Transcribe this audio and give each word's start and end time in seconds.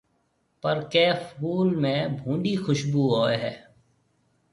پر 0.61 0.77
ڪيَ 0.93 1.05
ڦول 1.39 1.69
۾ 1.83 1.95
ڀونڏِي 2.19 2.53
کشڀوُ 2.65 3.03
هوئي 3.11 3.35
هيَ۔ 3.43 3.53